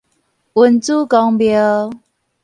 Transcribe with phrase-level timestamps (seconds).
[0.53, 1.93] 恩主公廟